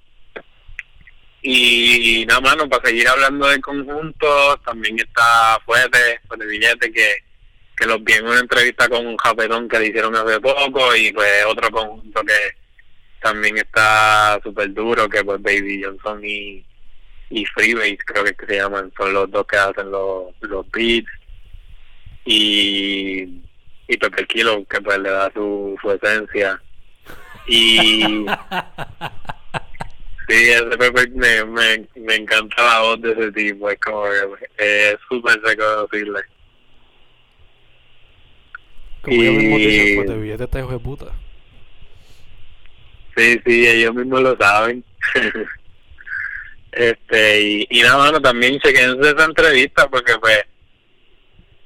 [1.41, 7.15] Y nada más para seguir hablando del conjunto también está Fuerte Fuerte Billete que,
[7.77, 11.13] que los vi en una entrevista con un japetón que le hicieron hace poco y
[11.13, 12.57] pues otro conjunto que
[13.23, 16.65] también está súper duro que pues Baby Johnson y,
[17.31, 21.09] y Freebase creo que, se llaman son los dos que hacen los, los beats.
[22.25, 23.48] Y,
[23.89, 26.61] y Pepe Kilo, que pues le da su, su esencia.
[27.47, 28.03] Y
[30.29, 34.37] sí, ese Pepe me, me, me encanta la voz de ese tipo, es como que
[34.59, 36.21] es súper reconocible.
[39.01, 39.25] Como y...
[39.25, 41.07] yo mismo dicen, pues te billete está hijo de puta.
[43.17, 44.85] Sí, sí, ellos mismos lo saben.
[46.73, 50.45] este y, y nada, bueno, también chequense esa entrevista porque pues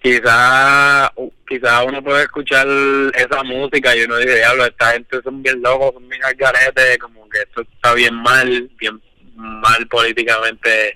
[0.02, 1.12] quizá
[1.46, 2.66] quizá uno puede escuchar
[3.14, 7.28] esa música y uno dice, diablo, esta gente son bien locos, son bien algaretes, como
[7.28, 9.00] que esto está bien mal, bien
[9.34, 10.94] mal políticamente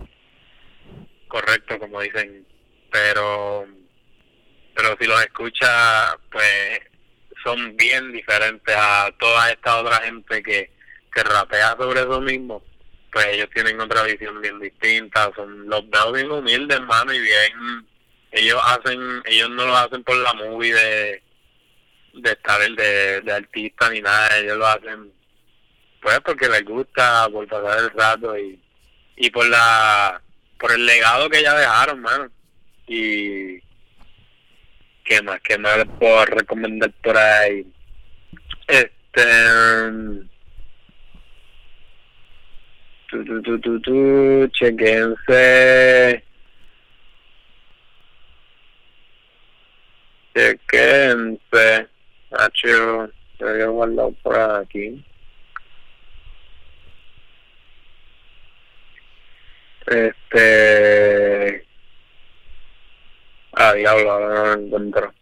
[1.29, 2.47] correcto, como dicen,
[2.91, 3.67] pero
[4.75, 6.81] pero si los escucha, pues
[7.43, 10.71] son bien diferentes a toda esta otra gente que,
[11.15, 12.63] que rapea sobre eso mismo,
[13.11, 17.87] pues ellos tienen otra visión bien distinta, son los veo bien humildes, hermano, y bien,
[18.37, 21.23] ellos hacen, ellos no lo hacen por la movie de,
[22.15, 25.13] de estar el de, de artista ni nada, ellos lo hacen
[26.01, 28.61] pues porque les gusta, por pasar el rato y,
[29.17, 30.23] y por la
[30.59, 32.31] por el legado que ya dejaron, mano.
[32.87, 33.61] Y
[35.07, 35.41] ¿Qué más?
[35.41, 37.67] ¿Qué más les puedo recomendar por ahí?
[38.67, 39.25] Este...
[43.09, 46.25] Tu, tu, chequense.
[51.17, 51.89] Chequense.
[52.31, 55.05] Nacho, guardar por aquí.
[59.87, 61.67] Este...
[63.53, 65.15] Ah, diablo, ahora no lo encuentro.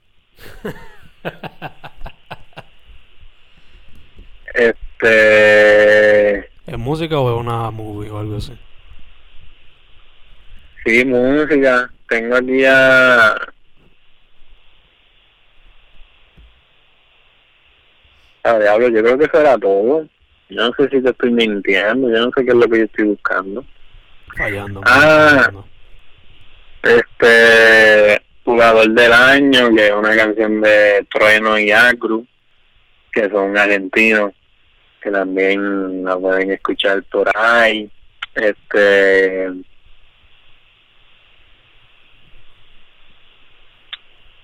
[4.55, 6.39] este.
[6.39, 8.59] ¿Es música o es una movie o algo así?
[10.85, 11.91] Sí, música.
[12.09, 13.54] Tengo aquí a.
[18.45, 20.07] Ah, diablo, yo creo que eso era todo.
[20.51, 22.85] Yo no sé si te estoy mintiendo, yo no sé qué es lo que yo
[22.85, 23.65] estoy buscando.
[24.37, 24.81] Fallando.
[24.85, 25.65] Ah, fallando.
[26.83, 32.27] este jugador del año, que es una canción de Trueno y Acru,
[33.11, 34.33] que son argentinos,
[35.01, 37.91] que también la pueden escuchar por ahí.
[38.35, 39.49] Este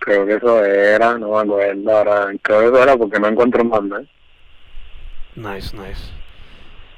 [0.01, 3.65] creo que eso era, no me acuerdo ahora, creo que eso era porque no encuentro
[3.65, 4.01] más, ¿no?
[5.37, 6.11] Nice, nice.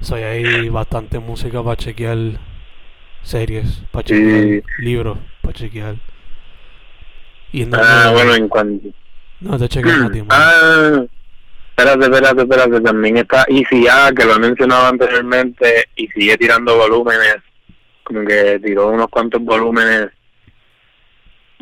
[0.01, 2.19] Soy hay bastante música para chequear
[3.23, 5.97] series, para chequear libros, para chequear.
[7.53, 8.89] Y no, ah, bueno, en cuanto...
[9.41, 11.05] No te cheques a ti, Ah,
[11.71, 12.81] espérate, espérate, espérate.
[12.81, 17.37] También está ICA, que lo he mencionado anteriormente, y sigue tirando volúmenes.
[18.05, 20.11] Como que tiró unos cuantos volúmenes.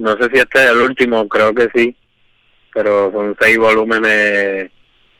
[0.00, 1.94] No sé si este es el último, creo que sí.
[2.72, 4.70] Pero son seis volúmenes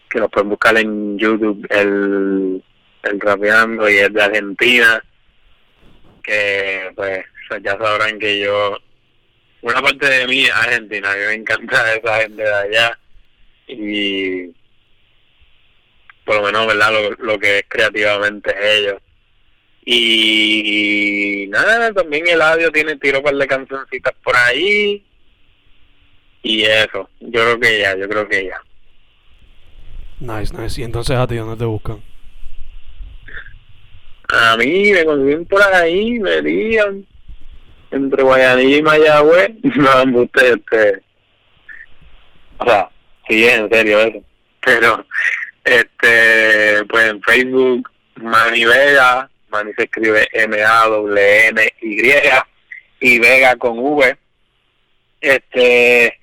[0.08, 2.62] que los pueden buscar en YouTube, el,
[3.02, 5.02] el y es de Argentina.
[6.22, 7.24] Que, pues,
[7.62, 8.78] ya sabrán que yo
[9.62, 12.98] una parte de mí es argentina, mí me encanta esa gente de allá
[13.66, 14.46] y
[16.24, 16.92] por lo menos, ¿verdad?
[16.92, 19.02] Lo, lo que es creativamente ellos.
[19.84, 25.04] Y nada, también el audio tiene tiro par de cancioncitas por ahí.
[26.42, 28.62] Y eso, yo creo que ya, yo creo que ya.
[30.20, 30.80] Nice, nice.
[30.80, 32.02] Y entonces a ti, ¿dónde te buscan?
[34.28, 37.06] A mí me consiguen por ahí, me digan
[37.90, 41.02] entre Guayanilla y Mayagüez, no, usted, este,
[42.58, 42.88] o sea,
[43.28, 44.22] sí, en serio eso,
[44.64, 45.06] pero,
[45.64, 52.12] este, pues en Facebook, Manny Vega, Manny se escribe M-A-W-N-Y,
[53.00, 54.16] y Vega con V,
[55.20, 56.18] este,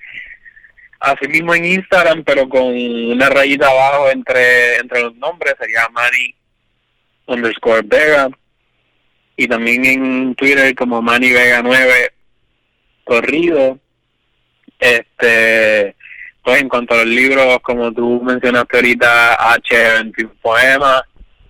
[1.00, 6.36] así mismo en Instagram, pero con una rayita abajo entre, entre los nombres, sería Manny
[7.28, 8.30] underscore Vega,
[9.36, 12.12] y también en Twitter como Manny Vega 9
[13.04, 13.80] corrido.
[14.80, 15.96] Este,
[16.44, 21.04] pues en cuanto a los libros, como tú mencionaste ahorita, H21 Poemas,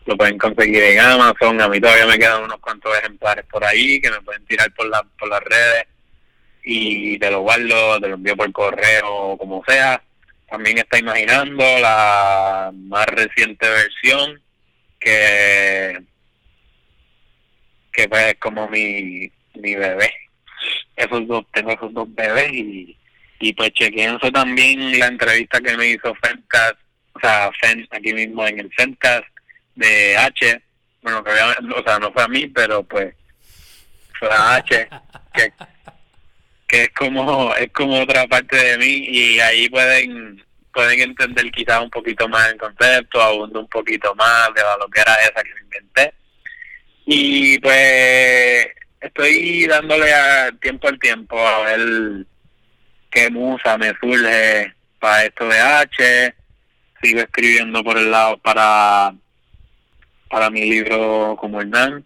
[0.08, 1.62] lo pueden conseguir en Amazon.
[1.62, 4.88] A mí todavía me quedan unos cuantos ejemplares por ahí que me pueden tirar por,
[4.88, 5.86] la, por las redes
[6.64, 10.02] y te lo guardo, te lo envío por correo o como sea.
[10.50, 14.42] También está imaginando la más reciente versión
[15.00, 16.02] que
[17.92, 20.12] que pues como mi, mi bebé.
[20.96, 22.98] Esos dos, tengo esos dos bebés y,
[23.40, 26.78] y pues chequeense también la entrevista que me hizo Fencast,
[27.14, 29.28] o sea, Fen, aquí mismo en el Fencast
[29.78, 30.62] de H,
[31.02, 33.16] bueno, que o sea, no fue a mí, pero pues
[34.20, 34.90] fue a H,
[35.34, 35.54] que,
[36.68, 41.82] que es como es como otra parte de mí y ahí pueden pueden entender quizás
[41.82, 45.50] un poquito más el concepto, abundo un poquito más de lo que era esa que
[45.64, 46.14] inventé.
[47.06, 48.68] Y pues
[49.02, 52.26] estoy dándole a tiempo al tiempo a ver
[53.10, 56.36] qué musa me surge para esto de H.
[57.02, 59.16] Sigo escribiendo por el lado para,
[60.30, 62.06] para mi libro como Hernán.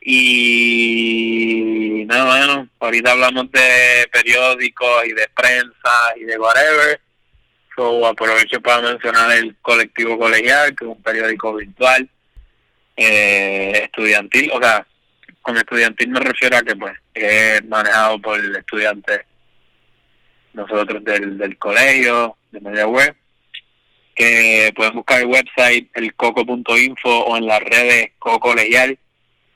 [0.00, 7.00] Y nada, bueno, ahorita hablamos de periódicos y de prensa y de whatever.
[7.74, 12.08] So, aprovecho para mencionar el colectivo colegial, que es un periódico virtual
[12.96, 14.50] eh, estudiantil.
[14.52, 14.86] O sea,
[15.42, 19.22] con estudiantil me refiero a que pues es manejado por estudiantes
[20.52, 23.16] nosotros del, del colegio, de media web,
[24.14, 28.98] que pueden buscar el website el coco.info o en las redes coco colegial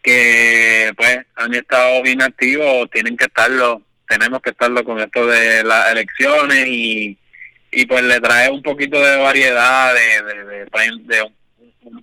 [0.02, 5.62] que pues han estado bien activos, tienen que estarlo, tenemos que estarlo con esto de
[5.64, 7.18] las elecciones y,
[7.70, 10.66] y pues le trae un poquito de variedad de,
[11.04, 11.32] de,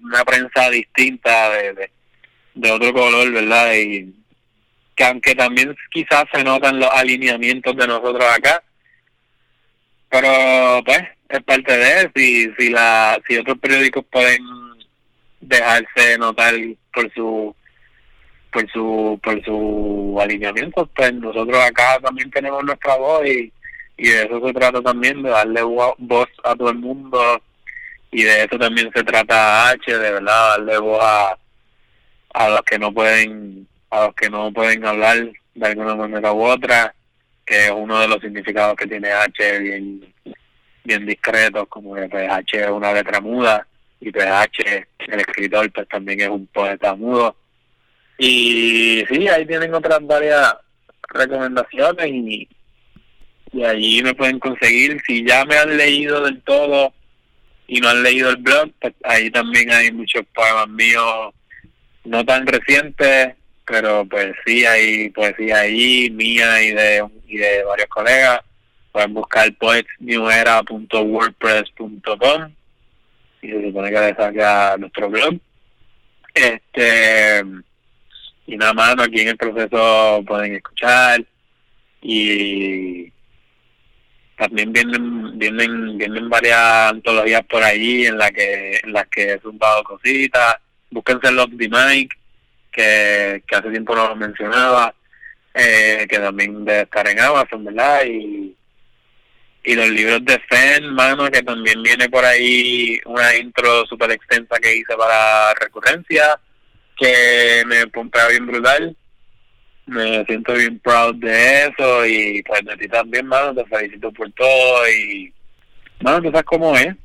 [0.03, 1.89] una prensa distinta de,
[2.53, 3.73] de, otro color, ¿verdad?
[3.73, 4.13] Y
[4.95, 8.63] que aunque también quizás se notan los alineamientos de nosotros acá,
[10.09, 14.41] pero pues es parte de eso si, si, la, si otros periódicos pueden
[15.41, 16.53] dejarse notar
[16.93, 17.55] por su
[18.51, 23.51] por su por su alineamiento pues nosotros acá también tenemos nuestra voz y,
[23.97, 27.41] y de eso se trata también de darle voz a todo el mundo.
[28.11, 31.37] Y de eso también se trata H de verdad darle voz a,
[32.33, 36.43] a los que no pueden a los que no pueden hablar de alguna manera u
[36.43, 36.93] otra
[37.45, 40.13] que es uno de los significados que tiene H bien
[40.85, 43.67] bien discretos como que pues, H es una letra muda
[43.99, 47.35] y pues H el escritor pues también es un poeta mudo
[48.17, 50.55] y sí, ahí tienen otras varias
[51.09, 52.47] recomendaciones y,
[53.51, 55.01] y allí me pueden conseguir.
[55.05, 56.93] Si ya me han leído del todo
[57.67, 61.33] y no han leído el blog, pues ahí también hay muchos poemas míos,
[62.05, 67.89] no tan recientes, pero pues sí hay poesía ahí, mía y de, y de varios
[67.89, 68.39] colegas.
[68.95, 72.51] Pueden buscar poetsnewera.wordpress.com
[73.41, 75.33] y se supone que les saca nuestro blog.
[76.33, 77.43] Este
[78.47, 81.25] y nada más aquí en el proceso pueden escuchar
[82.01, 83.11] y
[84.37, 89.39] también vienen vienen vienen varias antologías por ahí en la que en las que he
[89.41, 90.55] zumbado cositas
[90.89, 92.15] búsquense Love the Mike
[92.71, 94.95] que, que hace tiempo no lo mencionaba
[95.53, 98.55] eh, que también debe estar en Amazon verdad y
[99.65, 104.57] y los libros de Fen, mano, que también viene por ahí una intro súper extensa
[104.61, 106.39] que hice para recurrencia
[106.97, 108.95] que me pompea bien brutal.
[109.87, 114.31] Me siento bien proud de eso y pues de ti también, mano, te felicito por
[114.31, 115.31] todo y,
[116.01, 116.95] mano, tú sabes cómo es.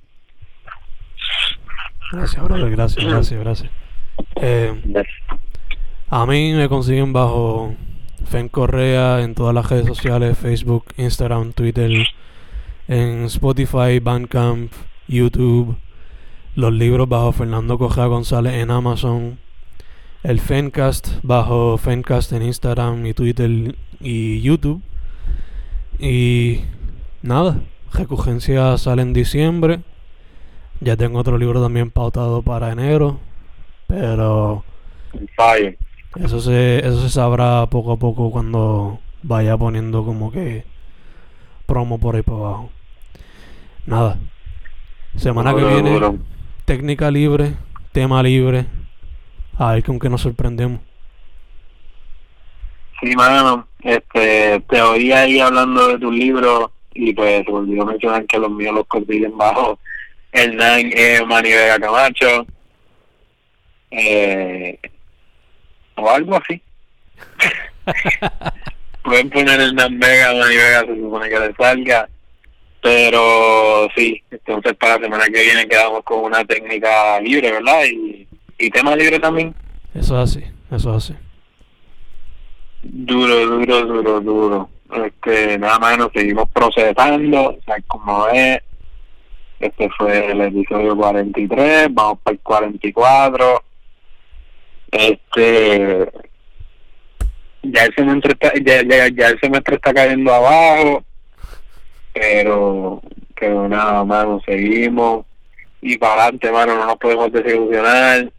[2.13, 3.71] Gracias, brother, gracias, gracias, gracias.
[4.37, 5.05] Eh,
[6.09, 7.75] a mí me consiguen bajo
[8.31, 11.91] Fen Correa en todas las redes sociales, Facebook, Instagram, Twitter,
[12.91, 14.73] en Spotify, Bandcamp,
[15.07, 15.77] YouTube,
[16.57, 19.39] los libros bajo Fernando Correa González en Amazon,
[20.25, 24.83] el Fencast bajo Fencast en Instagram y Twitter y YouTube.
[26.01, 26.63] Y
[27.23, 27.61] nada,
[27.93, 29.83] Recurgencia sale en diciembre.
[30.81, 33.21] Ya tengo otro libro también pautado para enero.
[33.87, 34.65] Pero
[36.17, 40.65] eso se, eso se sabrá poco a poco cuando vaya poniendo como que
[41.67, 42.71] promo por ahí para abajo.
[43.87, 44.19] Nada.
[45.17, 46.19] Semana que viene,
[46.65, 47.55] técnica libre,
[47.93, 48.67] tema libre,
[49.59, 50.81] a ver con qué nos sorprendemos.
[53.01, 58.27] Sí, mano, este, te oí ahí hablando de tu libro y pues se olvidó mencionar
[58.27, 59.79] que los míos los consiguen bajo
[60.33, 62.47] el Nine eh, Mani Vega Camacho
[63.91, 64.79] eh,
[65.97, 66.63] o algo así.
[69.03, 72.09] Pueden poner el Nan Vega, Mani Vega, se supone que le salga.
[72.83, 77.85] Pero sí, entonces para la semana que viene quedamos con una técnica libre, ¿verdad?
[77.85, 78.27] Y
[78.61, 79.55] y tema libre también.
[79.95, 81.15] Eso es así, eso es así.
[82.83, 84.71] Duro, duro, duro, duro.
[85.05, 88.61] Este, nada más nos seguimos procesando, o sea, como es.
[89.59, 93.63] Este fue el episodio 43, vamos para el 44.
[94.91, 96.11] Este.
[97.63, 101.05] Ya el semestre está, ya, ya, ya el semestre está cayendo abajo,
[102.13, 103.01] pero,
[103.39, 105.25] pero nada, mano, seguimos
[105.83, 108.31] y para adelante, mano, no nos podemos desilusionar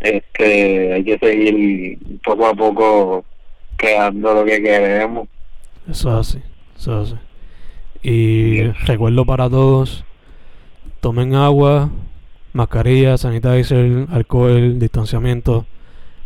[0.00, 3.24] este hay que seguir poco a poco
[3.76, 5.28] creando lo que queremos.
[5.88, 6.42] Eso es así,
[6.76, 7.20] eso es así.
[8.02, 10.04] Y recuerdo para todos,
[11.00, 11.90] tomen agua,
[12.52, 15.64] mascarilla, sanitizer, alcohol, distanciamiento,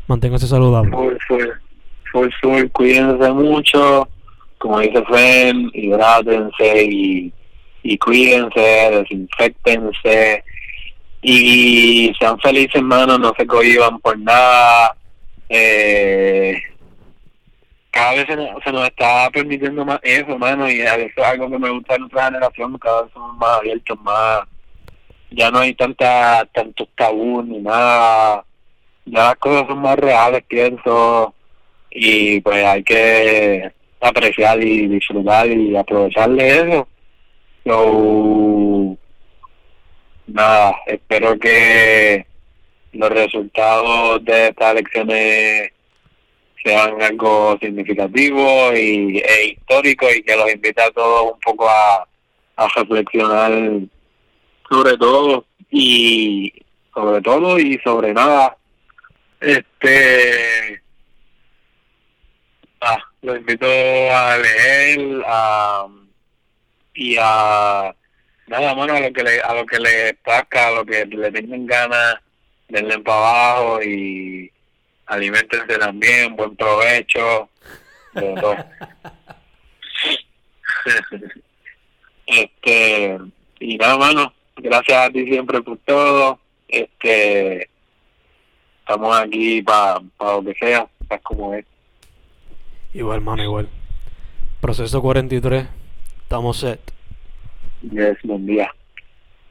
[0.09, 0.93] manténganse saludables.
[0.93, 1.49] Full, full,
[2.13, 4.09] full, full, cuídense mucho,
[4.59, 7.33] como dice Fen, hidrátense y,
[7.83, 10.45] y cuídense, desinfectense.
[11.23, 14.97] Y sean felices, hermano, no se cohiban por nada.
[15.49, 16.57] Eh,
[17.91, 21.51] cada vez se nos, se nos está permitiendo más eso, hermano, y eso es algo
[21.51, 24.41] que me gusta de nuestra generación, cada vez somos más abiertos, más...
[25.31, 28.45] Ya no hay tanta tantos tabú ni nada,
[29.05, 31.35] ya las cosas son más reales, pienso,
[31.91, 33.71] y pues hay que
[34.01, 36.89] apreciar y disfrutar y aprovechar de eso.
[37.65, 38.97] So,
[40.27, 42.27] nada, espero que
[42.93, 45.73] los resultados de estas elecciones
[46.65, 52.07] sean algo significativo y, e histórico y que los invite a todos un poco a,
[52.57, 53.53] a reflexionar
[54.71, 56.53] sobre todo y
[56.95, 58.57] sobre todo y sobre nada
[59.41, 60.83] este
[62.81, 65.87] ah, los invito a leer a,
[66.95, 67.95] y a
[68.47, 71.31] nada mano a lo que le a lo que le pasca a lo que le
[71.33, 72.17] tengan ganas
[72.69, 74.51] denle para abajo y
[75.07, 77.49] alimentense también buen provecho
[78.15, 78.57] todo.
[82.27, 83.19] este
[83.61, 86.39] y nada mano gracias a ti siempre por todo
[86.69, 87.69] este
[88.81, 91.65] estamos aquí para pa lo que sea es como es
[92.95, 93.69] Igual, mano, igual.
[94.61, 95.67] Proceso 43,
[96.23, 96.81] estamos set.
[97.83, 98.69] yes buen día